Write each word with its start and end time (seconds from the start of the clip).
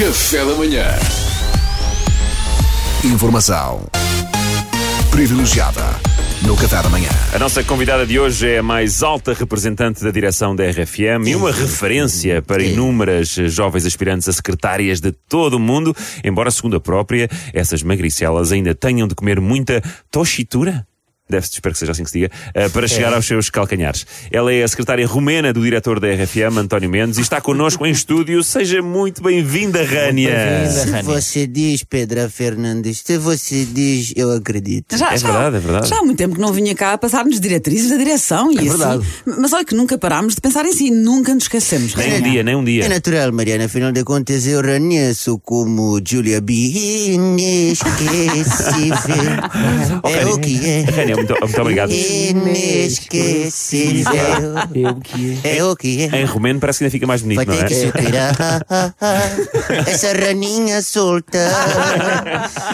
Café 0.00 0.38
da 0.46 0.54
manhã. 0.54 0.86
Informação 3.04 3.86
privilegiada 5.10 5.82
no 6.40 6.56
Café 6.56 6.82
da 6.82 6.88
Manhã. 6.88 7.10
A 7.34 7.38
nossa 7.38 7.62
convidada 7.62 8.06
de 8.06 8.18
hoje 8.18 8.48
é 8.48 8.58
a 8.60 8.62
mais 8.62 9.02
alta 9.02 9.34
representante 9.34 10.02
da 10.02 10.10
direção 10.10 10.56
da 10.56 10.64
RFM 10.64 11.26
e 11.26 11.36
uma 11.36 11.52
referência 11.52 12.40
para 12.40 12.62
inúmeras 12.62 13.28
jovens 13.28 13.84
aspirantes 13.84 14.26
a 14.26 14.32
secretárias 14.32 15.02
de 15.02 15.12
todo 15.12 15.58
o 15.58 15.60
mundo, 15.60 15.94
embora, 16.24 16.50
segundo 16.50 16.76
a 16.76 16.80
própria, 16.80 17.28
essas 17.52 17.82
magricelas 17.82 18.52
ainda 18.52 18.74
tenham 18.74 19.06
de 19.06 19.14
comer 19.14 19.38
muita 19.38 19.82
toshitura 20.10 20.86
deve-se, 21.30 21.52
espero 21.54 21.72
que 21.72 21.78
seja 21.78 21.92
assim 21.92 22.04
que 22.04 22.10
se 22.10 22.18
diga, 22.20 22.30
uh, 22.48 22.70
para 22.70 22.86
chegar 22.86 23.12
aos 23.14 23.24
seus 23.26 23.48
calcanhares. 23.48 24.06
Ela 24.30 24.52
é 24.52 24.62
a 24.62 24.68
secretária 24.68 25.06
romena 25.06 25.52
do 25.52 25.62
diretor 25.62 25.98
da 26.00 26.08
RFM, 26.08 26.58
António 26.58 26.90
Mendes, 26.90 27.18
e 27.18 27.22
está 27.22 27.40
connosco 27.40 27.86
em 27.86 27.90
estúdio. 27.90 28.42
Seja 28.42 28.82
muito 28.82 29.22
bem-vinda, 29.22 29.84
Rânia. 29.84 30.68
Se 30.68 31.02
você 31.02 31.46
diz, 31.46 31.82
Pedra 31.84 32.28
Fernandes, 32.28 33.02
se 33.04 33.16
você 33.18 33.64
diz, 33.64 34.12
eu 34.16 34.30
acredito. 34.32 34.94
É 34.94 34.98
verdade, 34.98 35.56
é 35.56 35.60
verdade. 35.60 35.88
Já 35.88 35.98
há 35.98 36.02
muito 36.02 36.18
tempo 36.18 36.34
que 36.34 36.40
não 36.40 36.52
vinha 36.52 36.74
cá 36.74 36.92
a 36.94 36.98
passar-nos 36.98 37.40
diretrizes 37.40 37.90
da 37.90 37.96
direção. 37.96 38.52
E 38.52 38.58
assim, 38.58 38.68
verdade. 38.68 39.06
Mas 39.24 39.52
olha 39.52 39.64
que 39.64 39.74
nunca 39.74 39.96
parámos 39.96 40.34
de 40.34 40.40
pensar 40.40 40.66
em 40.66 40.72
si, 40.72 40.90
nunca 40.90 41.32
nos 41.34 41.44
esquecemos. 41.44 41.94
Nem 41.94 42.14
um 42.14 42.22
dia, 42.22 42.42
nem 42.42 42.54
um 42.56 42.62
É 42.62 42.64
dia. 42.64 42.88
natural, 42.88 43.32
Mariana, 43.32 43.64
afinal 43.64 43.92
de 43.92 44.02
contas 44.04 44.46
eu 44.46 44.60
reconheço 44.60 45.38
como 45.38 46.00
Julia 46.04 46.40
B. 46.40 46.52
Inesquecível. 47.12 47.90
é 50.04 50.26
o 50.26 50.38
que 50.38 50.68
é. 50.68 50.82
Rânia, 50.82 51.16
muito, 51.20 51.34
muito 51.40 51.60
obrigado. 51.60 51.92
Inesquecível. 51.92 54.12
É 55.44 55.62
o 55.64 55.76
que 55.76 56.04
é. 56.04 56.20
Em 56.20 56.24
romeno 56.24 56.60
parece 56.60 56.78
que 56.78 56.84
ainda 56.84 56.92
fica 56.92 57.06
mais 57.06 57.22
bonito, 57.22 57.36
Vai 57.36 57.46
não 57.46 57.56
ter 57.56 57.66
que 57.66 57.74
é? 57.74 57.86
superar 57.86 58.64
essa 59.86 60.12
raninha 60.12 60.82
solta. 60.82 61.38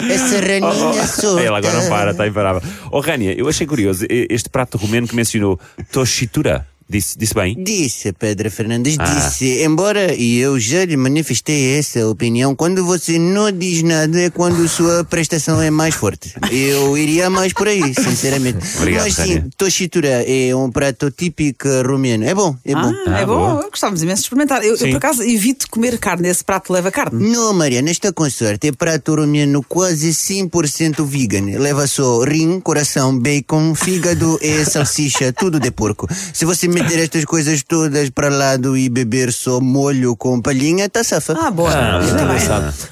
Essa 0.09 0.39
raninha 0.39 1.07
solta. 1.07 1.41
Ela 1.41 1.57
agora 1.57 1.81
não 1.81 1.89
para, 1.89 2.11
está 2.11 2.27
imparável. 2.27 2.61
Oh, 2.91 2.99
Rânia, 2.99 3.33
eu 3.37 3.47
achei 3.47 3.65
curioso 3.67 4.05
este 4.09 4.49
prato 4.49 4.77
romeno 4.77 5.07
que 5.07 5.15
mencionou, 5.15 5.59
toshitura. 5.91 6.65
Disse, 6.89 7.17
disse 7.17 7.33
bem? 7.33 7.55
Disse, 7.61 8.13
Pedro 8.13 8.49
Fernandes, 8.49 8.95
Ah. 8.97 9.03
disse. 9.03 9.61
Embora 9.63 10.13
e 10.13 10.37
eu 10.37 10.57
já 10.59 10.85
lhe 10.85 10.95
manifestei 10.95 11.77
essa 11.77 12.07
opinião, 12.07 12.55
quando 12.55 12.85
você 12.85 13.19
não 13.19 13.51
diz 13.51 13.83
nada 13.83 14.19
é 14.21 14.29
quando 14.29 14.67
sua 14.69 15.03
prestação 15.03 15.61
é 15.61 15.69
mais 15.69 15.95
forte. 15.95 16.33
Eu 16.51 16.97
iria 16.97 17.29
mais 17.29 17.51
por 17.51 17.67
aí, 17.67 17.93
sinceramente. 17.93 18.59
Obrigado, 18.77 19.03
Mas 19.03 19.15
sim, 19.15 19.21
Tânia. 19.35 19.49
toshitura 19.57 20.23
é 20.25 20.55
um 20.55 20.71
prato 20.71 21.11
típico 21.11 21.67
romeno. 21.85 22.23
É 22.23 22.33
bom, 22.33 22.55
é 22.63 22.73
bom. 22.73 22.79
Ah, 22.79 23.03
Ah, 23.07 23.19
é 23.19 23.25
bom, 23.25 23.35
boa. 23.37 23.69
gostávamos 23.69 24.01
imenso 24.01 24.21
de 24.21 24.25
experimentar. 24.27 24.63
Eu, 24.63 24.75
eu, 24.75 24.89
por 24.89 24.95
acaso, 24.97 25.23
evito 25.23 25.67
comer 25.69 25.97
carne. 25.99 26.29
Esse 26.29 26.43
prato 26.43 26.71
leva 26.71 26.89
carne. 26.91 27.27
Não, 27.29 27.53
Mariana, 27.53 27.91
está 27.91 28.13
com 28.13 28.29
sorte. 28.29 28.67
É 28.67 28.71
prato 28.71 29.13
romeno 29.15 29.61
quase 29.63 30.13
100% 30.13 31.03
vegan. 31.05 31.59
Leva 31.59 31.85
só 31.87 32.21
rim, 32.23 32.59
coração, 32.61 33.17
bacon, 33.17 33.75
fígado 33.75 34.39
e 34.41 34.63
salsicha, 34.65 35.33
tudo 35.33 35.59
de 35.59 35.71
porco. 35.71 36.07
Se 36.33 36.45
você 36.45 36.67
meter 36.81 36.99
estas 36.99 37.25
coisas 37.25 37.63
todas 37.63 38.09
para 38.09 38.29
lado 38.29 38.77
e 38.77 38.87
beber 38.89 39.31
só 39.31 39.59
molho 39.59 40.15
com 40.15 40.39
palhinha, 40.39 40.87
tá 40.87 41.03
safa. 41.03 41.33
Ah, 41.39 41.49
boa. 41.49 41.99
Ainda 41.99 42.25
bem. 42.25 42.37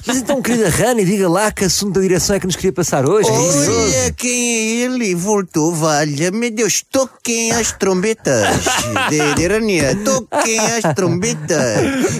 Mas 0.06 0.16
então, 0.16 0.42
querida 0.42 0.68
Rani, 0.68 1.04
diga 1.04 1.28
lá 1.28 1.52
que 1.52 1.64
assunto 1.64 1.94
da 1.94 2.00
direção 2.00 2.36
é 2.36 2.40
que 2.40 2.46
nos 2.46 2.56
queria 2.56 2.72
passar 2.72 3.08
hoje. 3.08 3.30
Olha 3.30 4.12
quem 4.12 4.82
é 4.82 4.84
ele 4.84 5.14
voltou, 5.14 5.72
valha-me 5.74 6.50
Deus, 6.50 6.82
toquem 6.90 7.52
as 7.52 7.72
trombetas 7.72 8.46
de, 9.10 9.34
de 9.34 9.46
Rania, 9.46 9.96
toquem 10.04 10.58
as 10.58 10.94
trombetas. 10.94 11.58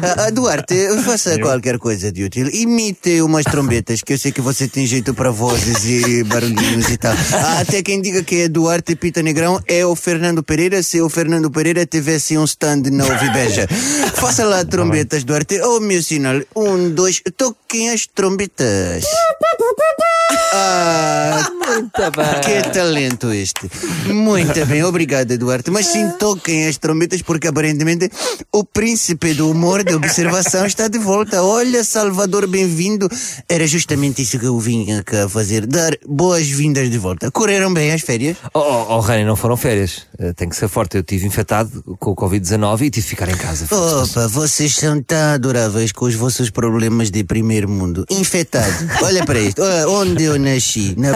Ah, 0.03 0.27
ah, 0.27 0.31
Duarte, 0.31 0.75
faça 1.05 1.39
qualquer 1.39 1.79
coisa 1.79 2.13
de 2.13 2.25
útil, 2.25 2.49
imite 2.53 3.21
umas 3.23 3.45
trombetas, 3.45 4.03
que 4.03 4.13
eu 4.13 4.19
sei 4.19 4.31
que 4.31 4.41
você 4.41 4.69
tem 4.69 4.87
jeito 4.87 5.15
para 5.15 5.31
vozes 5.31 5.85
e 5.85 6.23
barulhinhos 6.25 6.89
e 6.91 6.97
tal. 6.97 7.15
Ah, 7.33 7.61
até 7.61 7.83
quem 7.83 8.01
diga 8.01 8.23
que 8.23 8.43
é 8.43 8.49
Duarte 8.49 8.95
Pita 8.95 9.23
Negrão 9.23 9.61
é 9.67 9.85
o 9.85 9.97
Fernando 9.97 10.43
Pereira, 10.43 10.83
se 10.83 11.01
o 11.01 11.09
Fernando 11.09 11.51
Pereira 11.57 11.87
tivesse 11.87 12.37
um 12.37 12.45
stand 12.45 12.83
na 12.93 13.07
Ovibeja. 13.07 13.67
Faça 14.21 14.45
lá 14.45 14.63
trombetas, 14.63 15.25
Duarte, 15.25 15.59
oh 15.63 15.81
meu 15.81 16.03
sinal, 16.03 16.43
um, 16.55 16.91
dois, 16.91 17.23
toquem 17.35 17.89
as 17.89 18.07
trombetas. 18.07 19.03
Ah, 20.53 21.49
Muito 21.67 22.11
bem. 22.17 22.41
que 22.43 22.71
talento 22.71 23.33
este. 23.33 23.71
Muito 24.07 24.67
bem, 24.67 24.83
obrigado, 24.83 25.31
Eduardo. 25.31 25.71
Mas 25.71 25.87
sim, 25.87 26.09
toquem 26.19 26.67
as 26.67 26.79
trombetas 26.79 27.23
porque 27.23 27.47
aparentemente 27.49 28.11
o 28.53 28.65
príncipe 28.65 29.35
do 29.35 29.51
humor 29.51 29.85
de 29.85 29.95
observação 29.95 30.67
está 30.67 30.89
de 30.89 30.99
volta. 30.99 31.43
Olha, 31.43 31.85
Salvador, 31.85 32.47
bem-vindo. 32.47 33.09
Era 33.49 33.67
justamente 33.67 34.23
isso 34.23 34.39
que 34.39 34.47
eu 34.47 34.59
vinha 34.59 35.03
cá 35.03 35.29
fazer, 35.29 35.67
dar 35.67 35.97
boas-vindas 36.07 36.91
de 36.91 36.99
volta. 36.99 37.31
Correram 37.31 37.73
bem 37.73 37.93
as 37.93 38.01
férias? 38.01 38.37
Oh, 38.55 38.61
oh, 38.61 38.97
oh 38.97 39.01
Rani, 39.01 39.25
não 39.25 39.37
foram 39.37 39.57
férias. 39.57 40.07
Eh, 40.19 40.33
tem 40.33 40.49
que 40.49 40.57
ser 40.57 40.69
forte. 40.69 40.97
Eu 40.97 41.03
tive 41.03 41.27
infectado 41.47 41.97
com 42.01 42.11
o 42.11 42.17
Covid-19 42.17 42.83
e 42.83 42.91
tive 42.91 43.07
de 43.07 43.11
ficar 43.11 43.29
em 43.29 43.37
casa. 43.37 43.67
Opa, 43.73 44.27
vocês 44.27 44.75
são 44.75 45.01
tão 45.01 45.35
adoráveis 45.35 45.93
com 45.93 46.07
os 46.07 46.15
vossos 46.15 46.51
problemas 46.51 47.11
de 47.11 47.23
primeiro 47.23 47.69
mundo. 47.69 48.05
Infectado. 48.11 48.75
Olha 49.03 49.25
para 49.25 49.39
isto. 49.39 49.63
Onde 49.89 50.25
eu 50.25 50.39
nasci, 50.39 50.97
na 50.99 51.13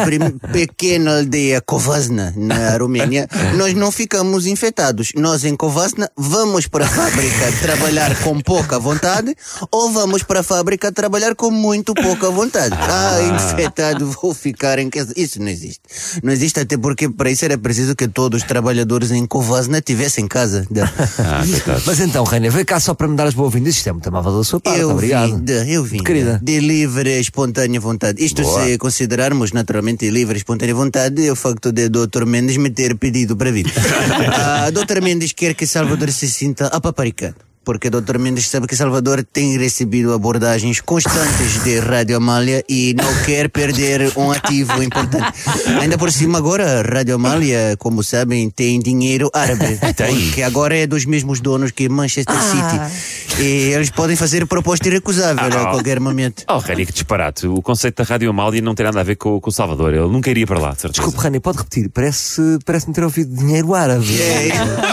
pequena 0.53 1.19
aldeia 1.19 1.61
Kovasna, 1.61 2.33
na 2.37 2.77
Romênia, 2.77 3.29
nós 3.57 3.75
não 3.75 3.91
ficamos 3.91 4.47
infectados. 4.47 5.11
Nós 5.17 5.45
em 5.45 5.57
Kovasna 5.57 6.09
vamos 6.17 6.69
para 6.69 6.85
a 6.85 6.89
fábrica 6.89 7.53
trabalhar 7.61 8.23
com 8.23 8.39
pouca 8.41 8.79
vontade 8.79 9.35
ou 9.73 9.91
vamos 9.91 10.23
para 10.23 10.41
a 10.41 10.45
fábrica 10.45 10.93
trabalhar 10.93 11.35
com 11.35 11.51
muito 11.51 11.93
pouca 11.93 12.31
vontade. 12.31 12.77
Ah, 12.79 13.19
infectado, 13.35 14.07
vou 14.23 14.33
ficar 14.33 14.79
em 14.79 14.89
casa. 14.89 15.13
Isso 15.17 15.41
não 15.41 15.49
existe. 15.49 15.81
Não 16.23 16.33
existe 16.33 16.61
até 16.61 16.77
porque 16.77 17.09
para 17.09 17.31
isso 17.31 17.45
era 17.45 17.59
preciso 17.59 17.97
que 17.97 18.07
todos 18.07 18.43
os 18.43 18.47
trabalhadores 18.47 19.11
em 19.11 19.27
Kovasna 19.27 19.81
tivessem 19.81 20.20
casa. 20.29 20.67
Ah. 21.21 21.43
Mas 21.87 22.01
então, 22.01 22.25
Rani, 22.25 22.49
veio 22.51 22.65
cá 22.65 22.81
só 22.81 22.95
para 22.95 23.07
me 23.07 23.17
dar 23.17 23.27
as 23.27 23.35
boas-vindas. 23.35 23.77
Isto 23.77 23.89
é 23.89 23.93
muito 23.93 24.09
amável 24.09 24.37
da 24.37 24.45
sua 24.45 24.61
parte. 24.61 24.81
Eu 24.81 24.91
Obrigado. 24.91 25.37
vim, 25.37 25.71
eu 25.71 25.85
vim. 25.85 26.03
Querida. 26.03 26.41
De 26.43 26.59
livre, 26.61 27.21
espontânea 27.21 27.81
vontade. 27.81 28.25
Isto 28.25 28.43
Boa. 28.43 28.65
se 28.65 28.79
considerarmos 28.79 29.53
naturalmente 29.53 30.09
livre, 30.09 30.37
espontânea 30.39 30.75
vontade, 30.75 31.27
é 31.27 31.31
o 31.31 31.37
facto 31.37 31.73
de 31.73 31.89
Dr. 31.89 32.25
Mendes 32.27 32.57
me 32.57 32.71
ter 32.71 32.97
pedido 32.97 33.37
para 33.37 33.51
vir. 33.51 33.67
ah, 34.33 34.71
Dr. 34.71 35.03
Mendes 35.03 35.33
quer 35.33 35.55
que 35.55 35.67
Salvador 35.67 36.11
se 36.11 36.31
sinta 36.31 36.67
apaparicado. 36.69 37.50
Porque 37.65 37.91
Dr. 37.91 38.19
Mendes 38.19 38.49
sabe 38.49 38.67
que 38.67 38.75
Salvador 38.75 39.23
tem 39.23 39.57
recebido 39.59 40.13
abordagens 40.15 40.81
constantes 40.81 41.63
de 41.63 41.79
Rádio 41.79 42.17
Amália 42.17 42.65
e 42.69 42.95
não 42.95 43.15
quer 43.25 43.49
perder 43.51 44.13
um 44.17 44.31
ativo 44.33 44.83
importante. 44.83 45.33
Ainda 45.81 45.99
por 45.99 46.11
cima 46.11 46.39
agora, 46.39 46.83
Rádio 46.83 47.15
Amália, 47.15 47.77
como 47.79 48.03
sabem, 48.03 48.49
tem 48.51 48.81
dinheiro 48.81 49.31
árabe. 49.35 49.79
Tem. 49.95 50.31
Que 50.31 50.43
agora 50.43 50.77
é 50.77 50.87
dos 50.87 51.05
mesmos 51.05 51.41
donos 51.41 51.71
que 51.71 51.89
Manchester 51.89 52.35
City. 52.43 53.41
E 53.43 53.73
eles 53.73 53.91
podem 53.91 54.17
fazer 54.17 54.47
proposta 54.47 54.89
irrecusável 54.89 55.45
Ah. 55.45 55.63
a 55.63 55.71
qualquer 55.71 56.01
momento. 56.01 56.45
Oh, 56.49 56.59
Rânia, 56.59 56.87
que 56.87 56.93
disparate. 56.93 57.47
O 57.47 57.61
conceito 57.61 58.03
da 58.03 58.05
Rádio 58.09 58.31
Amália 58.31 58.61
não 58.63 58.75
tem 58.75 58.85
nada 58.85 59.01
a 59.01 59.03
ver 59.03 59.17
com, 59.17 59.39
com 59.41 59.51
o 59.51 59.53
Salvador. 59.53 59.93
Ele 59.93 60.09
nunca 60.09 60.31
iria 60.31 60.47
para 60.47 60.59
lá, 60.59 60.73
de 60.73 60.81
certeza. 60.81 61.03
Desculpe, 61.03 61.23
Rani, 61.23 61.41
pode 61.41 61.59
repetir. 61.59 61.89
Parece, 61.91 62.41
parece-me 62.65 62.95
ter 62.95 63.05
ouvido 63.05 63.35
dinheiro 63.37 63.75
árabe. 63.75 64.07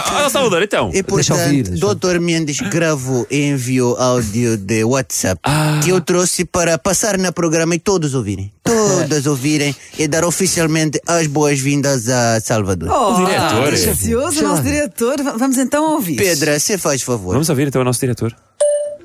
Ah, 0.10 0.24
oh, 0.26 0.30
Salvador, 0.30 0.64
então. 0.64 0.90
E 0.90 1.02
Deixa 1.04 1.04
portanto, 1.04 1.40
ouvir, 1.42 1.64
deixa 1.64 1.96
Dr. 1.96 2.20
Mendes 2.20 2.57
gravou 2.62 3.26
e 3.30 3.44
enviou 3.46 3.96
áudio 3.98 4.58
de 4.58 4.84
WhatsApp 4.84 5.40
Ah. 5.44 5.80
que 5.84 5.90
eu 5.92 6.02
trouxe 6.02 6.46
para 6.46 6.78
passar 6.78 7.18
no 7.18 7.32
programa 7.34 7.76
e 7.76 7.80
todos 7.80 8.14
ouvirem. 8.14 8.52
Todas 8.64 9.26
ouvirem 9.28 9.76
e 9.98 10.08
dar 10.08 10.24
oficialmente 10.26 11.00
as 11.08 11.28
boas-vindas 11.28 12.10
a 12.10 12.40
Salvador. 12.42 12.90
Oh, 12.90 13.26
diretor. 13.26 13.72
Delicioso, 13.72 14.40
o 14.40 14.44
nosso 14.44 14.64
diretor. 14.64 15.18
Vamos 15.38 15.58
então 15.58 15.94
ouvir. 15.94 16.16
Pedra, 16.18 16.60
você 16.60 16.78
faz 16.78 17.02
favor. 17.02 17.34
Vamos 17.34 17.50
ouvir 17.50 17.68
então 17.68 17.82
o 17.82 17.86
nosso 17.86 18.00
diretor. 18.00 18.36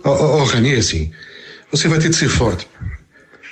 Oh, 0.05 0.11
oh, 0.11 0.39
oh 0.41 0.45
Rani, 0.45 0.75
é 0.75 0.79
assim. 0.79 1.11
Você 1.71 1.89
vai 1.89 1.99
ter 1.99 2.09
de 2.11 2.17
ser 2.17 2.29
forte. 2.29 2.69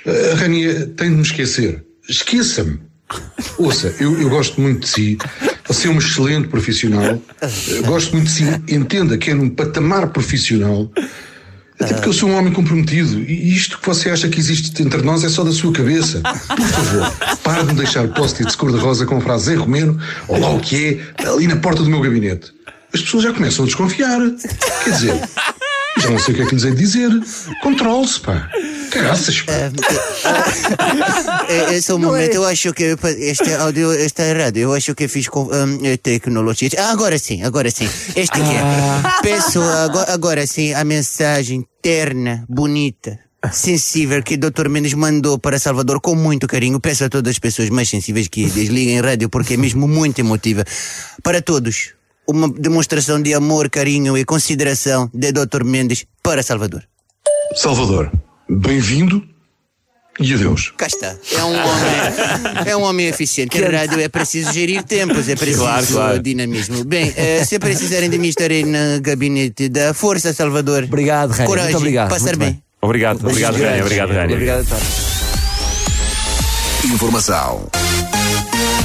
A 0.05 0.35
Rani 0.35 0.87
tem 0.97 1.09
de 1.09 1.15
me 1.15 1.21
esquecer. 1.21 1.83
Esqueça-me. 2.09 2.79
Ouça, 3.57 3.93
eu, 3.99 4.19
eu 4.21 4.29
gosto 4.29 4.59
muito 4.59 4.81
de 4.81 4.87
si. 4.89 5.17
Você 5.67 5.87
é 5.87 5.91
um 5.91 5.97
excelente 5.97 6.47
profissional. 6.47 7.21
Gosto 7.85 8.13
muito 8.13 8.25
de 8.27 8.31
si. 8.31 8.43
Entenda 8.67 9.17
que 9.17 9.31
é 9.31 9.33
num 9.33 9.49
patamar 9.49 10.07
profissional. 10.09 10.91
Até 11.79 11.95
porque 11.95 12.09
eu 12.09 12.13
sou 12.13 12.29
um 12.29 12.37
homem 12.37 12.53
comprometido. 12.53 13.19
E 13.19 13.55
isto 13.55 13.79
que 13.79 13.87
você 13.87 14.09
acha 14.09 14.29
que 14.29 14.39
existe 14.39 14.81
entre 14.83 15.01
nós 15.01 15.23
é 15.23 15.29
só 15.29 15.43
da 15.43 15.51
sua 15.51 15.71
cabeça. 15.73 16.21
Por 16.21 16.67
favor, 16.67 17.11
pare 17.43 17.61
de 17.63 17.67
me 17.69 17.73
deixar 17.75 18.07
post-its 18.09 18.55
cor-de-rosa 18.55 19.05
com 19.05 19.19
frases 19.19 19.47
em 19.47 19.55
romeno, 19.55 19.99
ou 20.27 20.39
lá 20.39 20.49
o 20.49 20.59
que 20.59 21.01
é, 21.17 21.27
ali 21.27 21.47
na 21.47 21.55
porta 21.55 21.81
do 21.81 21.89
meu 21.89 22.01
gabinete. 22.01 22.51
As 22.93 23.01
pessoas 23.01 23.23
já 23.23 23.33
começam 23.33 23.63
a 23.63 23.67
desconfiar. 23.67 24.19
Quer 24.83 24.89
dizer, 24.91 25.21
já 25.97 26.09
não 26.09 26.19
sei 26.19 26.33
o 26.33 26.37
que 26.37 26.43
é 26.43 26.45
que 26.45 26.55
lhes 26.55 26.63
hei 26.63 26.71
de 26.71 26.77
dizer. 26.77 27.09
Controle-se, 27.61 28.19
pá. 28.19 28.49
Caraças, 28.91 29.41
pá. 29.41 29.53
É, 31.49 31.73
esse 31.75 31.91
é 31.91 31.93
o 31.93 31.99
momento. 31.99 32.35
Eu 32.35 32.45
acho 32.45 32.73
que 32.73 32.95
este 33.17 33.53
áudio 33.53 33.91
está 33.93 34.25
errado. 34.25 34.57
Eu 34.57 34.73
acho 34.73 34.95
que 34.95 35.07
fiz 35.07 35.27
com 35.27 35.43
hum, 35.43 35.79
tecnologia. 36.01 36.69
Ah, 36.77 36.91
agora 36.91 37.17
sim, 37.17 37.43
agora 37.43 37.69
sim. 37.69 37.89
Este 38.15 38.39
aqui. 38.39 38.51
é. 38.51 39.21
Peço 39.21 39.61
agora, 39.61 40.13
agora 40.13 40.47
sim 40.47 40.73
a 40.73 40.83
mensagem 40.83 41.65
terna, 41.81 42.45
bonita. 42.47 43.19
sensível 43.51 44.21
que 44.23 44.35
o 44.35 44.37
Dr. 44.37 44.69
Mendes 44.69 44.93
mandou 44.93 45.39
para 45.39 45.59
Salvador 45.59 45.99
com 45.99 46.15
muito 46.15 46.47
carinho. 46.47 46.79
Peço 46.79 47.05
a 47.05 47.09
todas 47.09 47.31
as 47.31 47.39
pessoas 47.39 47.69
mais 47.69 47.89
sensíveis 47.89 48.27
que 48.27 48.45
desliguem 48.49 48.99
a 48.99 49.01
rádio 49.01 49.29
porque 49.29 49.55
é 49.55 49.57
mesmo 49.57 49.87
muito 49.87 50.19
emotiva. 50.19 50.63
Para 51.23 51.41
todos, 51.41 51.93
uma 52.27 52.47
demonstração 52.49 53.21
de 53.21 53.33
amor, 53.33 53.69
carinho 53.69 54.17
e 54.17 54.23
consideração 54.25 55.09
de 55.13 55.31
Dr. 55.31 55.63
Mendes 55.63 56.05
para 56.23 56.41
Salvador. 56.43 56.83
Salvador, 57.55 58.11
bem-vindo 58.49 59.23
e 60.19 60.33
adeus. 60.33 60.71
Cá 60.77 60.87
está. 60.87 61.15
É 61.33 61.43
um 61.43 61.49
homem, 61.55 62.67
é 62.67 62.77
um 62.77 62.81
homem 62.83 63.07
eficiente. 63.07 63.59
Rádio 63.61 63.99
é 63.99 64.07
preciso 64.07 64.51
gerir 64.53 64.83
tempos, 64.83 65.27
é 65.27 65.35
preciso 65.35 65.61
Claro, 65.63 65.87
claro. 65.87 66.19
dinamismo. 66.21 66.83
Bem, 66.85 67.11
eh, 67.15 67.43
se 67.45 67.57
precisarem 67.59 68.09
de 68.09 68.17
mim, 68.17 68.27
estarei 68.29 68.63
no 68.63 69.01
gabinete 69.01 69.67
da 69.69 69.93
Força 69.93 70.33
Salvador. 70.33 70.83
Obrigado, 70.83 71.31
Rani. 71.31 71.47
Coragem, 71.47 71.71
Muito 71.71 71.81
obrigado. 71.81 72.09
passar 72.09 72.35
Muito 72.37 72.39
bem. 72.39 72.63
Obrigado, 72.81 73.19
obrigado, 73.27 73.53
Beijos 73.53 73.69
Rani. 73.71 73.81
Obrigado, 73.81 74.09
Rani. 74.11 74.33
Obrigado, 74.33 74.59
António. 74.61 74.85
Informação 76.93 77.69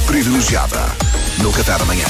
privilegiada 0.05 0.79
no 1.41 1.51
Catar 1.51 1.81
Amanhã. 1.81 2.05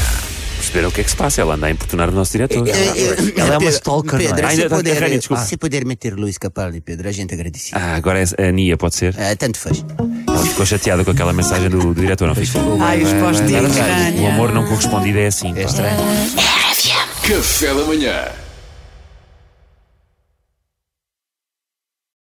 Perceberam 0.68 0.90
o 0.90 0.92
que 0.92 1.00
é 1.02 1.04
que 1.06 1.10
se 1.10 1.16
passa? 1.16 1.40
Ela 1.42 1.56
anda 1.56 1.68
a 1.68 1.72
importunar 1.72 2.10
o 2.10 2.12
nosso 2.12 2.34
diretor. 2.34 2.68
Eh, 2.68 2.72
eh, 2.72 3.34
Ela 3.38 3.48
é 3.48 3.52
uma 3.54 3.60
Pedro, 3.60 3.74
stalker, 3.76 4.14
não 4.14 4.20
é? 4.20 4.28
Pedro, 4.28 4.46
Ah, 4.46 4.50
se 4.50 4.62
ainda- 4.62 4.76
puder, 4.76 5.02
Rani, 5.02 5.18
desculpa. 5.18 5.44
se 5.46 5.58
puder 5.58 5.86
meter 5.86 6.14
Luís 6.14 6.38
Capaldi, 6.38 6.82
Pedro, 6.82 7.08
a 7.08 7.12
gente 7.12 7.34
agradece. 7.34 7.70
Ah, 7.74 7.96
agora 7.96 8.22
é 8.38 8.48
a 8.50 8.52
Nia, 8.52 8.76
pode 8.76 8.96
ser? 8.96 9.16
Ah, 9.18 9.34
tanto 9.38 9.58
faz. 9.58 9.86
Ela 10.28 10.46
ficou 10.46 10.66
chateada 10.66 11.06
com 11.06 11.12
aquela 11.12 11.32
mensagem 11.32 11.70
do, 11.70 11.94
do 11.94 12.02
diretor, 12.02 12.28
não 12.28 12.36
ficou? 12.36 12.82
Ai, 12.82 13.02
os 13.02 13.14
postinhos, 13.14 13.76
O 14.22 14.28
amor 14.28 14.52
não 14.52 14.66
correspondido 14.68 15.20
é 15.20 15.28
assim. 15.28 15.54
É 15.58 15.64
estranho. 15.64 15.98
Café 17.24 17.74
da 17.74 17.84
Manhã. 17.86 18.26